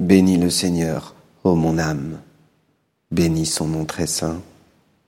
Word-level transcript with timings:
Bénis 0.00 0.38
le 0.38 0.48
Seigneur, 0.48 1.14
ô 1.44 1.54
mon 1.54 1.76
âme. 1.76 2.20
Bénis 3.10 3.44
son 3.44 3.68
nom 3.68 3.84
très 3.84 4.06
saint, 4.06 4.40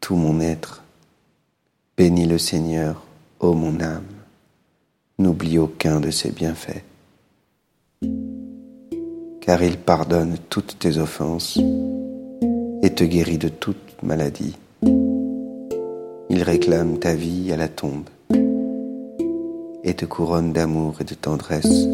tout 0.00 0.17
mon 0.17 0.38
être. 0.38 0.84
Bénis 1.97 2.26
le 2.26 2.36
Seigneur, 2.36 3.02
ô 3.41 3.55
mon 3.55 3.81
âme. 3.81 4.05
N'oublie 5.18 5.57
aucun 5.57 5.99
de 5.99 6.10
ses 6.10 6.31
bienfaits. 6.31 6.84
Car 9.41 9.62
il 9.62 9.79
pardonne 9.79 10.36
toutes 10.50 10.78
tes 10.78 10.98
offenses 10.98 11.59
et 12.82 12.90
te 12.90 13.04
guérit 13.04 13.38
de 13.38 13.48
toute 13.48 14.02
maladie. 14.02 14.59
Il 16.29 16.43
réclame 16.43 16.98
ta 16.98 17.14
vie 17.14 17.50
à 17.50 17.56
la 17.56 17.68
tombe 17.68 18.11
et 19.84 19.95
te 19.95 20.04
couronne 20.04 20.52
d'amour 20.52 21.00
et 21.00 21.04
de 21.04 21.14
tendresse. 21.14 21.86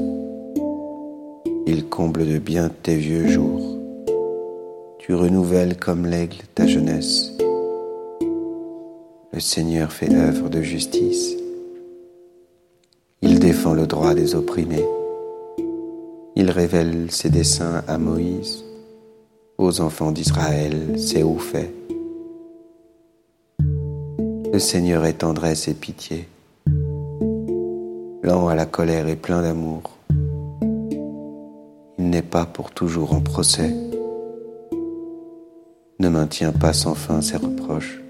Il 1.71 1.91
comble 1.91 2.27
de 2.27 2.39
bien 2.39 2.71
tes 2.71 2.96
vieux 2.96 3.29
jours. 3.29 3.77
Tu 4.98 5.12
renouvelles 5.12 5.77
comme 5.77 6.06
l'aigle 6.06 6.38
ta 6.55 6.66
jeunesse. 6.66 7.30
Le 9.34 9.38
Seigneur 9.38 9.93
fait 9.93 10.10
œuvre 10.15 10.48
de 10.48 10.62
justice. 10.62 11.37
Il 13.20 13.38
défend 13.38 13.74
le 13.74 13.87
droit 13.87 14.15
des 14.15 14.34
opprimés. 14.34 14.87
Il 16.37 16.51
révèle 16.51 17.10
ses 17.10 17.29
desseins 17.29 17.85
à 17.87 17.98
Moïse, 17.98 18.65
aux 19.59 19.82
enfants 19.82 20.10
d'Israël, 20.10 20.98
ses 20.98 21.23
hauts 21.23 21.37
faits. 21.37 21.74
Le 24.51 24.59
Seigneur 24.59 25.05
est 25.05 25.19
tendresse 25.19 25.69
et 25.69 25.74
pitié, 25.74 26.29
lent 28.23 28.48
à 28.48 28.55
la 28.55 28.65
colère 28.65 29.07
et 29.07 29.16
plein 29.16 29.43
d'amour. 29.43 29.98
Pas 32.23 32.45
pour 32.45 32.73
toujours 32.73 33.15
en 33.15 33.21
procès, 33.21 33.75
ne 35.99 36.09
maintient 36.09 36.52
pas 36.52 36.73
sans 36.73 36.95
fin 36.95 37.23
ses 37.23 37.37
reproches. 37.37 38.01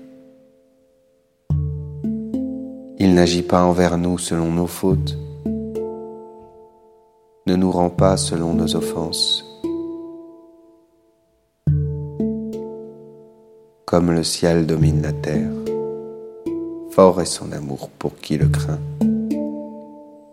Il 2.98 3.14
n'agit 3.14 3.42
pas 3.42 3.62
envers 3.62 3.98
nous 3.98 4.18
selon 4.18 4.50
nos 4.50 4.66
fautes, 4.66 5.16
ne 7.46 7.54
nous 7.54 7.70
rend 7.70 7.90
pas 7.90 8.16
selon 8.16 8.54
nos 8.54 8.74
offenses. 8.74 9.44
Comme 13.84 14.10
le 14.10 14.24
ciel 14.24 14.66
domine 14.66 15.02
la 15.02 15.12
terre, 15.12 15.52
Fort 16.90 17.20
est 17.20 17.26
son 17.26 17.52
amour 17.52 17.90
pour 17.90 18.16
qui 18.16 18.36
le 18.36 18.48
craint, 18.48 18.80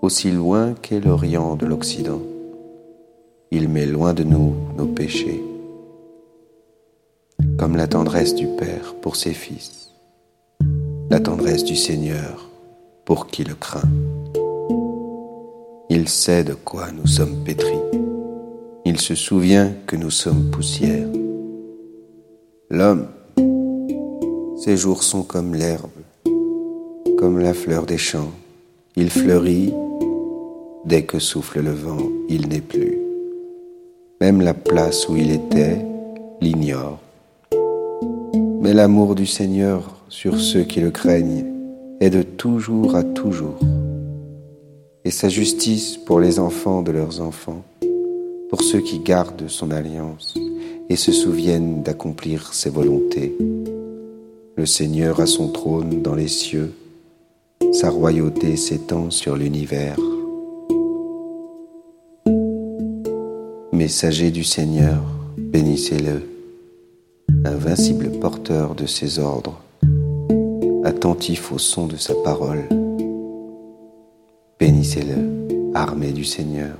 aussi 0.01 0.31
loin 0.31 0.73
qu'est 0.81 1.01
l'Orient 1.01 1.55
de 1.55 1.65
l'Occident. 1.65 2.21
Il 3.57 3.69
met 3.69 3.85
loin 3.85 4.13
de 4.13 4.25
nous 4.25 4.53
nos 4.77 4.85
péchés, 4.85 5.41
comme 7.57 7.77
la 7.77 7.87
tendresse 7.87 8.35
du 8.35 8.47
Père 8.47 8.93
pour 9.01 9.15
ses 9.15 9.31
fils, 9.31 9.91
la 11.09 11.21
tendresse 11.21 11.63
du 11.63 11.77
Seigneur 11.77 12.49
pour 13.05 13.27
qui 13.27 13.45
le 13.45 13.55
craint. 13.55 13.89
Il 15.89 16.09
sait 16.09 16.43
de 16.43 16.53
quoi 16.53 16.91
nous 16.91 17.07
sommes 17.07 17.45
pétris, 17.45 17.79
il 18.83 18.99
se 18.99 19.15
souvient 19.15 19.71
que 19.87 19.95
nous 19.95 20.11
sommes 20.11 20.51
poussière. 20.51 21.07
L'homme, 22.69 23.07
ses 24.57 24.75
jours 24.75 25.01
sont 25.01 25.23
comme 25.23 25.55
l'herbe 25.55 25.89
comme 27.17 27.39
la 27.39 27.53
fleur 27.53 27.85
des 27.85 27.97
champs. 27.97 28.33
Il 28.97 29.09
fleurit, 29.09 29.73
dès 30.83 31.03
que 31.03 31.19
souffle 31.19 31.61
le 31.61 31.71
vent, 31.71 32.09
il 32.27 32.49
n'est 32.49 32.59
plus. 32.59 33.04
Même 34.21 34.41
la 34.41 34.53
place 34.53 35.07
où 35.09 35.15
il 35.15 35.31
était 35.31 35.85
l'ignore. 36.41 36.99
Mais 38.61 38.73
l'amour 38.73 39.15
du 39.15 39.25
Seigneur 39.25 40.03
sur 40.09 40.39
ceux 40.39 40.63
qui 40.63 40.79
le 40.79 40.91
craignent 40.91 41.45
est 41.99 42.09
de 42.09 42.21
toujours 42.21 42.95
à 42.95 43.03
toujours. 43.03 43.59
Et 45.03 45.11
sa 45.11 45.29
justice 45.29 45.97
pour 45.97 46.19
les 46.19 46.39
enfants 46.39 46.81
de 46.81 46.91
leurs 46.91 47.21
enfants, 47.21 47.63
pour 48.49 48.61
ceux 48.61 48.81
qui 48.81 48.99
gardent 48.99 49.47
son 49.47 49.71
alliance 49.71 50.33
et 50.89 50.95
se 50.95 51.11
souviennent 51.11 51.83
d'accomplir 51.83 52.53
ses 52.53 52.69
volontés. 52.69 53.37
Le 54.55 54.65
Seigneur 54.65 55.19
a 55.19 55.25
son 55.25 55.49
trône 55.49 56.01
dans 56.01 56.15
les 56.15 56.27
cieux 56.27 56.73
sa 57.75 57.89
royauté 57.89 58.55
s'étend 58.55 59.11
sur 59.11 59.35
l'univers. 59.35 59.97
Messager 63.75 64.31
du 64.31 64.45
Seigneur, 64.45 65.03
bénissez-le, 65.37 66.21
invincible 67.43 68.09
porteur 68.21 68.73
de 68.73 68.85
ses 68.85 69.19
ordres, 69.19 69.59
attentif 70.85 71.51
au 71.51 71.57
son 71.57 71.85
de 71.85 71.97
sa 71.97 72.13
parole. 72.23 72.63
Bénissez-le, 74.61 75.73
armée 75.73 76.13
du 76.13 76.23
Seigneur, 76.23 76.77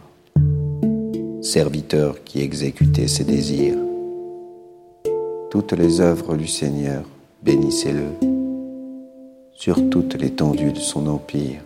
serviteur 1.41 2.23
qui 2.23 2.39
exécutait 2.39 3.09
ses 3.09 3.25
désirs. 3.25 3.77
Toutes 5.51 5.73
les 5.73 6.00
œuvres 6.00 6.38
du 6.38 6.47
Seigneur, 6.47 7.03
bénissez-le 7.44 8.27
sur 9.51 9.89
toute 9.89 10.13
l'étendue 10.13 10.72
de 10.72 10.79
son 10.79 11.07
empire. 11.07 11.59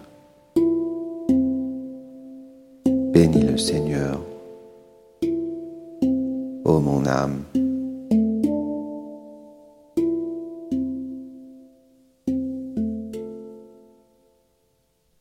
Bénis 3.14 3.44
le 3.44 3.60
Seigneur, 3.60 4.20
ô 6.70 6.80
mon 6.80 7.08
âme. 7.08 7.69